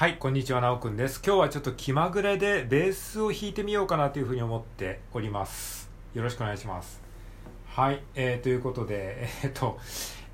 [0.00, 1.20] はい、こんにちは、なおくんです。
[1.22, 5.90] 今日はちょっと気まぐれでベースを弾いてみようかなというふうに思っております。
[6.14, 7.02] よろしくお願いします。
[7.66, 9.78] はい、えー、ということで、えー、っと、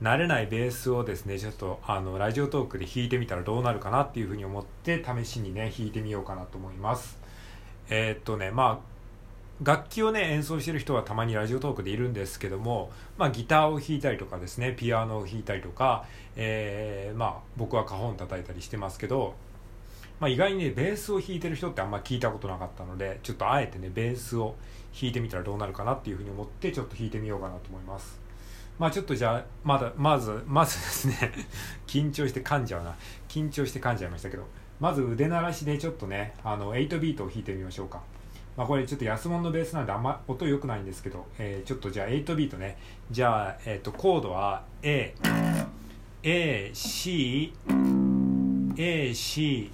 [0.00, 7.18] 慣れないベースをですね、ちょっとあの、ラジオトークで弾いてみたらどうなるかなっていうふうに思って、試しにね、弾いてみようかなと思います。
[7.88, 8.96] えー、っとね、まあ、
[9.64, 16.04] 楽器をね演奏してる人はたまにラジオトークでいるんですけども、まあ、ギターを弾いたりとかですねピアノを弾いたりとか、
[16.36, 19.34] えー、まあ、僕はカホン叩いたりしてますけど
[20.18, 24.56] まあ、意外にねベースを弾いてる人ってあんま聞いたことなかったのでちょっとあえてねベースを
[24.98, 28.18] 弾いてみたらどうなるかなっていうふうに思ってちょっと弾いてみようかなと思います。
[28.78, 31.32] まあちょっとじゃあまだまずまずですね
[31.86, 32.94] 緊張して噛んじゃうな。
[33.28, 34.44] 緊張して噛んじゃいましたけど
[34.80, 38.00] まず腕鳴らしでちょっとねあの8ビートを弾いてみましょうか。
[38.56, 42.78] まあ、これちょっと安物のベースなんであんま音良くないんですけど、えー、ちょっとじゃあ8ビートね。
[43.10, 44.64] じゃあ、えー、とコードは
[46.22, 48.05] aac
[48.76, 49.70] ACFG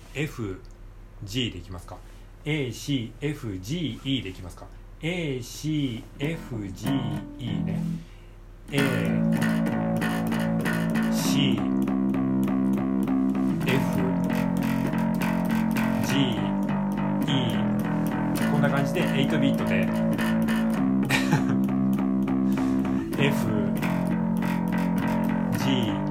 [1.27, 1.97] でいきますか。
[2.45, 4.67] ACFGE でいきますか。
[5.00, 6.05] ACFGE
[7.64, 7.83] ね。
[8.70, 8.78] A
[11.12, 11.59] C
[13.67, 13.81] F
[16.06, 16.39] G
[17.27, 17.37] E
[18.50, 19.89] こんな感じで8ビットで。
[23.22, 23.47] F
[25.59, 26.02] G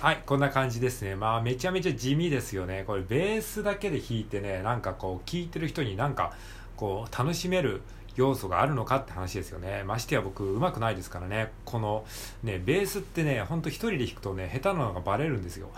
[0.00, 1.14] はいこんな感じですね。
[1.14, 2.84] まあめちゃめちゃ地味ですよね。
[2.86, 6.32] これベースだけで弾いてねなんかこう聴いてる人になんか
[6.74, 7.82] こう楽しめる
[8.16, 9.84] 要素があるのかって話ですよね。
[9.84, 11.52] ましてや僕うまくないですからね。
[11.66, 12.06] この
[12.42, 15.68] ねベースってねほんと1人で弾くとね下手なのがバレるんですよ。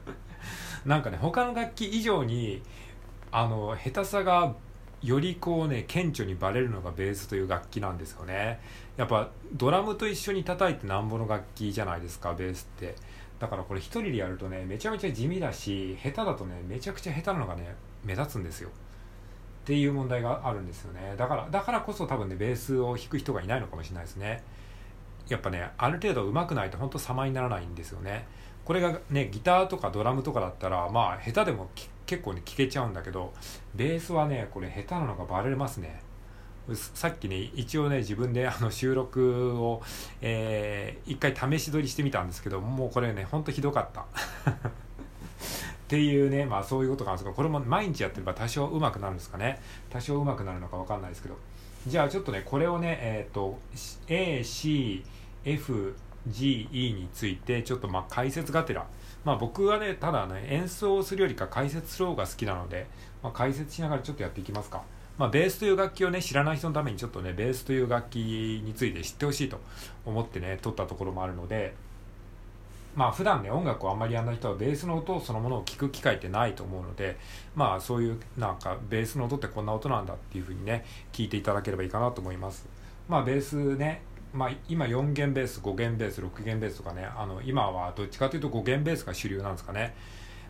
[0.86, 2.62] なんかね他の楽器以上に
[3.30, 4.54] あの下手さが
[5.02, 8.60] よりこうね顕著にバレるのがベースという楽器なんですよね。
[8.96, 12.94] やっぱドラムと一緒に叩いてなんぼの楽器じゃないですかベースって。
[13.38, 17.74] だからこれ1人でやるとねめちゃめちゃ地味だし下手だとねめちゃくちゃ下手なのがね
[18.04, 18.68] 目立つんですよ。
[18.68, 21.14] っていう問題があるんですよね。
[21.16, 24.42] だからだからこそ多分ねベースを弾く人がいないのかもしれないですね。
[25.28, 28.26] やっぱねある程度上手くないとほんと様にならないんですよね。
[28.64, 31.70] これがねギターとかドラムとかだったらまあ下手でも
[32.06, 33.32] 結構ね聞けちゃうんだけど
[33.74, 36.02] ベースはねこれ下手なのがバレますね。
[36.72, 39.82] さっきね一応ね自分であの収録を、
[40.22, 44.06] えー、一回試し撮りしてみたんですけどもうこれねほんとひどかった。
[45.84, 49.60] っていうねまあそういうことなんですけどこれも毎日やってれば多少うまくなるんですかね。
[49.90, 51.36] 多少うまくなるのか分かんないですけど。
[51.86, 53.58] じゃあちょっとねこれをねえっ、ー、と
[55.44, 58.86] ACFGE についてちょっとまあ解説がてら。
[59.22, 62.86] まあ僕はねただね演奏するよりか解説する方が好きなので、
[63.22, 64.82] まあ、解説しながらちょっとやっていきますか。
[65.16, 68.16] まあ、ベースという楽器をね知らない人のためにちょっとねベースという楽器
[68.64, 69.60] について知ってほしいと
[70.04, 71.74] 思ってね撮ったところもあるので
[72.96, 77.16] まあ普段ね音楽をあんまりやらない人はベースの音そのものを聞く機会ってないと思うので
[77.54, 82.66] まあそういうなんかベースの音ってこんな音なんだっていうふうにね聞いていただければいいかなと思います。
[83.08, 84.02] まあベースね
[84.32, 89.94] まあ、今4弦ベース5弦ベース6弦ベースとかねあの今はどっちかというと5弦ベースが主流なんですかね。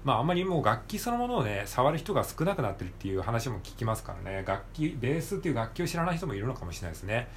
[0.05, 4.45] まああんまりもう楽器そのものをね触る人が少なくなってるっていう話も聞きますからね。
[4.47, 7.29] 楽器ベースっていう楽器を知らない人もいるのかもしれないですね。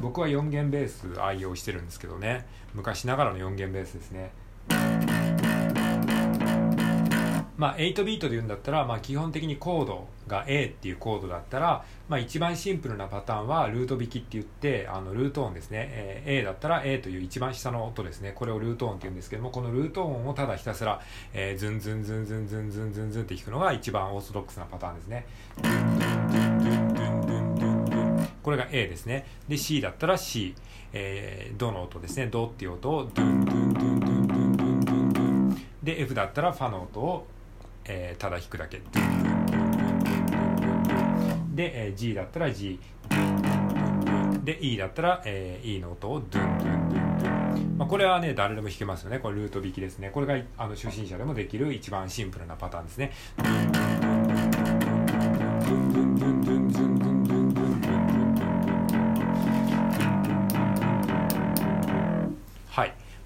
[0.00, 2.46] 僕は4弦ベース愛用してるんですけどね。
[2.74, 4.32] 昔ながらの4弦ベースですね。
[7.56, 21.00] まあ、8ビートで言うんだったら、まあ、基本的にコードが A っていうコードだったら、まあ、一番シンプルなパターンはルート弾きって言ってあのルート音ですね、えー、A だったら A という一番下の音ですねこれをルート音って言うんですけどもこのルート音をただひたすら、
[21.32, 25.26] えー、ズンズンズンズンズンズンズンズンって弾くのが一番オーソドックスなパターンですね。
[28.42, 29.26] これが A ですね。
[29.48, 30.54] で C だったら C、
[30.92, 32.28] えー、ドの音ですね。
[32.28, 37.26] ドっていう音をドゥンドゥンドゥンドゥンドゥンドゥンドゥンで F だったらファの音を
[37.88, 38.80] えー、ただ弾くだけ。
[41.54, 42.78] で、えー、G だったら G
[44.44, 49.18] で E だったら、えー、E の音をドゥンドゥンドゥンドゥン、まあ、これはね誰でも弾けますよね。
[49.18, 50.10] これルート弾きですね。
[50.10, 53.12] これがあの初心者でもできる一番シンプルなパターンですね。
[53.38, 54.86] ドゥンドゥンドゥンドゥン
[55.60, 56.45] ドゥンドゥンドゥン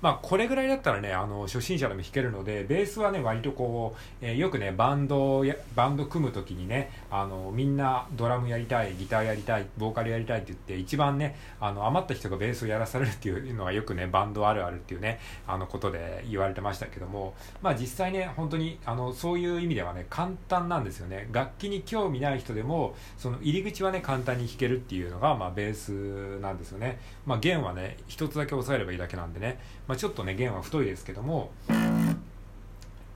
[0.02, 21.29] まあこれぐらいだったらねあの初心者でも弾けるのでベースはね割とこう、えー、よくねバンドやバンド組む時にねあのみんなドラムやりたいギターやりたいボーカルやりたいって言って一番ねあの余った人がベースをやらされるっていうのがよくねバンドあるあるっていうねあのことで言われてましたけどもまあ実際ね本当にあのそういう意味ではね簡単なんですよね。
[21.32, 26.99] 楽器に興味ない人でもその入り口はね簡単に弾けるっていうのが、まあ、ベースなんですよね。
[27.26, 29.58] まあ弦はね一つだけ押さえればいいだけなんでね、
[29.90, 31.50] まあ、ちょっとね弦は太いですけども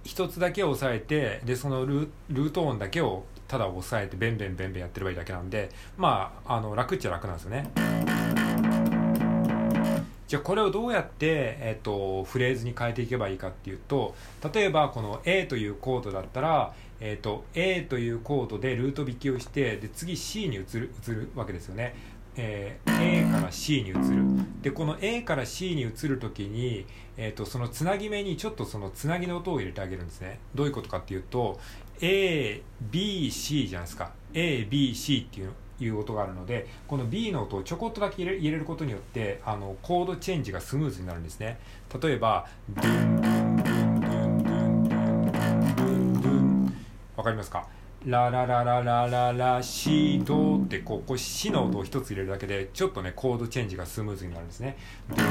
[0.02, 7.70] 一つだけ押さえてでそのルート音だけをただ押さえてベンベンベンベンやってればいいだけなんでまああの楽っちゃ楽なんですよね。
[10.26, 14.16] じゃあこれをどうやって、えーと、フレーズに変えていけばいいかっていうと
[14.52, 21.94] 例えばこの A というコードだったら、えーと、A というコードでルート引きをしてで次 C に移る移るわけですよね。
[22.36, 24.00] えー、A から C に移る。
[24.62, 26.86] でこの A から C に移る時に、
[27.16, 30.38] えーと、そのつなぎ目にちょっとそのつなぎの音を入れてあげるんですね。
[30.54, 31.60] どういうことかっていうと
[32.00, 34.12] ABC じゃないですか。
[34.32, 41.58] ABC っていういう音があるのでこの B の音をちょこっとだけ入れ入れることによってあのコードチェンジがスムーズになるんですね。
[42.00, 42.46] 例えば
[47.16, 47.66] わかりますか？
[48.06, 54.76] ラララララララシドってこうこうシの音を一つ入れるだけでちょっとねコードチェンジがスムーズになるんですね。
[55.08, 55.26] ドゥ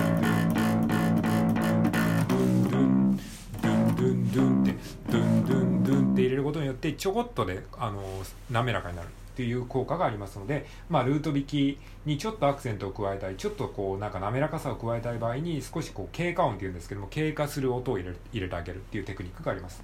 [4.11, 4.75] ンドゥンドって
[5.11, 8.01] ドゥンドゥンドゥンって入れることによってちょこっとで、あの
[8.49, 19.83] 滑らかになるっていう効果がありますので、まあ、ルート弾きにちょっとアクセントを加えたりちょっとこうなんか滑らかさを加えたい場合に少しこう経過音っていうんですけども経過する音を入れ入れてあげるっていうテクニックがあります。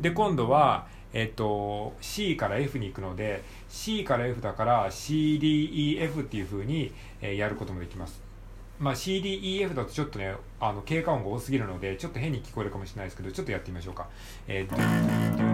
[0.00, 8.22] で今度は、えっと、C から F に行くので C から F だから CDEF っていう風に、え、やることもできます。
[8.78, 14.08] まあ、CDEF だとちょっとねあの経過音が多すぎるのでちょっと変に聞こえるかもしれないですけどちょっとやってみましょうか。
[14.48, 15.49] えち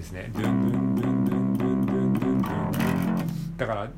[0.00, 0.30] ですね
[3.56, 3.90] だから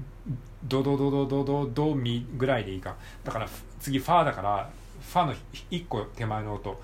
[0.64, 3.49] ドドドドドドドミぐらいでいいかだから
[3.81, 4.70] 次ファーだから
[5.00, 5.34] ファの
[5.70, 6.81] 1個手前の音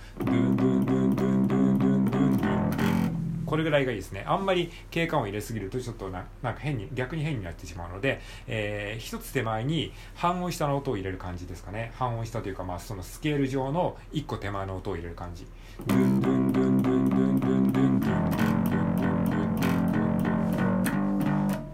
[3.46, 15.46] これぐらいがいいですねあんまり景観を入れすぎるとちょっとなんか変に逆に変になってしまうので、えー、1つ手前に半音下の音を入れる感じですかね半音下というか、まあ、そのスケール上の1個手前の音を入れる感じ。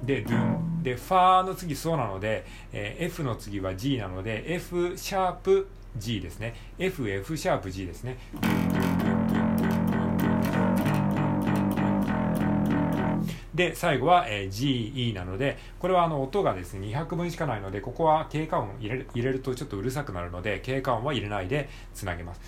[0.04, 6.54] でドゥンで、ファーの次そうなので、えー、F の次は G なので、F シャープ G ですね。
[6.78, 8.18] F、F シャープ G ですね。
[13.54, 22.40] で、最後は、えー、G、E なので、これはあの音がですね、200分しかないので、ここは経過音入れる入れるとちょっとうるさくなるので、経過音は入れないでつなげます。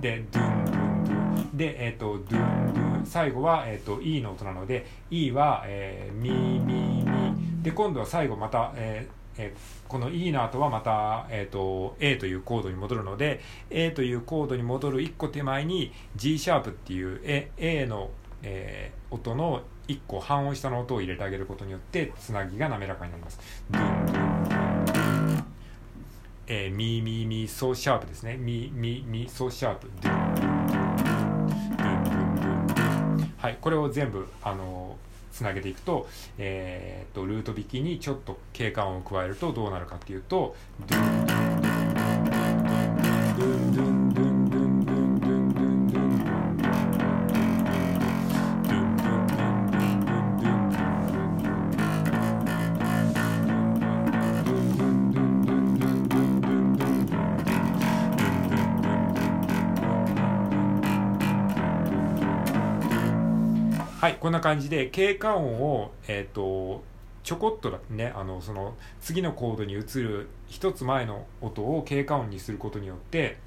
[0.00, 1.56] で、ドゥンドゥンドゥン。
[1.56, 13.40] で、えっ、ー、と、ドゥンドゥン最後は、えーと、E の音なので E は、えー、ミミミで今度は最後また、えーえー、この E の後はまた、えーと、A というコードに戻るので
[13.70, 18.10] A というコードに戻る1個手前に G シャープっていう A, A の、
[18.42, 23.40] えー、音の1個半音下の音を入れてあげることによってつなぎが滑らかになります。
[23.70, 25.44] ドゥンドゥンドゥン
[26.46, 28.36] えー、ミミミソシャープですね。
[28.36, 30.53] ミミミソーシャープ。
[33.44, 34.96] はい、これを全部あの
[35.30, 36.08] つなげていくと,、
[36.38, 40.56] えーと、とルート引きにちょっと景観を加えるとどうなるかっていうと
[64.04, 66.84] はいこんな感じで経過音をえっ、ー、と
[67.22, 73.38] ちょこっとだねあのその次のコードに移る一つ前の音を経過音にすることによって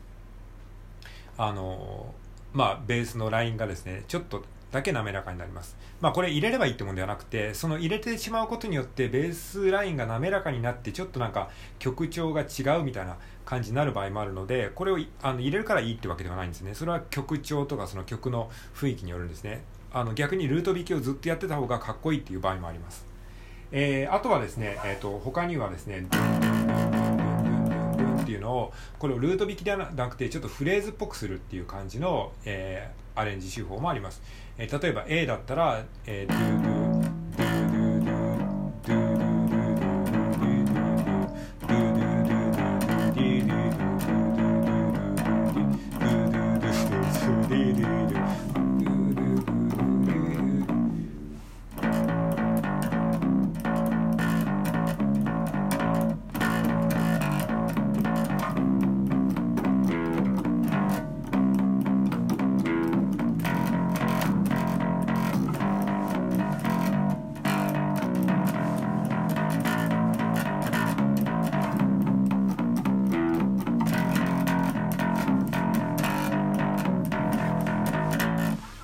[1.37, 2.11] あの
[2.53, 5.77] まあベースのラインがですねちょっとだけ滑らかになります。
[6.01, 16.73] まあこれ入れればいいってもんではなくて、その入れてしまうことによってベースラインが滑らかになってちょっとなんか曲調が違うみたいな感じになる場合もあるので、これをあの入れるからいいってわけではないんですね。
[16.73, 19.61] それは曲調とかその曲の雰囲気によるんですね。
[19.93, 23.05] あの逆にルート引きをずっとやってた方がかっこいいっていう場合もあります、
[23.71, 26.07] えー、あとはですね、えーと、他にはですね
[28.21, 34.21] っていうのをこれをルート引きではなくてちょっとフレーズっぽくするっていう感じの、えー、アレンジ手法もあります、
[34.57, 36.86] えー、例えば A だったら、えー、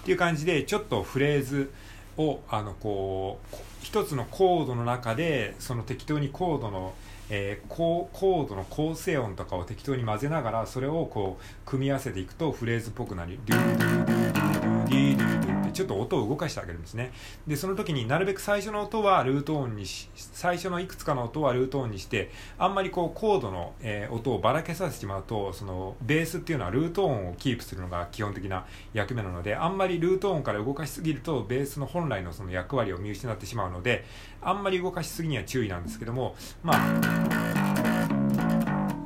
[0.04, 1.72] っていう感じでちょっとフレーズ
[2.18, 6.94] をあのこう一つのコードの中でその適当にコードの、
[7.30, 16.84] えー、コードの構成音とかを適当に混ぜながらそれをこう組み合わせていくとフレーズっぽくなりドゥードゥーディってちょっと音を動かしてあげるん。
[16.84, 17.12] ですね
[17.48, 34.06] でその時になるべく最初の音はルート音にし最初のいくつかの音はルート音にしてあんまりこうコードの、えー、音をばらけさせてしまうとそのベースっていうのはルート音をキープするのが基本的な役目なのであんまりルート音から動かしすぎるとベースの本来のその役割を見失ってしまうので
[34.42, 37.53] あんまり動かしすぎには注意なんですけどもまあ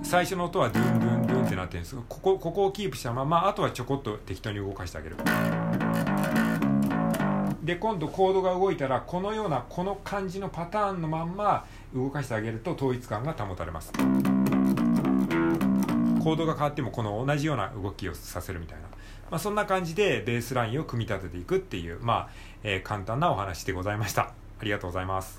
[0.08, 5.18] 最初の音はドゥンドゥンドゥンってなってるんですここここをキープしたままあとはちょこっと適当に動かしてあげる。
[7.62, 13.92] で今度コードが動いたらこのようなこの感じのパターンのまんま動かしてあげると統一感が保たれます。
[13.92, 14.06] コー
[16.38, 18.84] ドが変わってもこの同じような動きをさせるみたいな、
[19.30, 22.30] まあ、そんな感じでベースラインを組み立てていくっていう、まあ
[22.64, 24.22] えー、簡単なお話でございました。
[24.22, 24.32] あ
[24.64, 25.36] りがとうございます。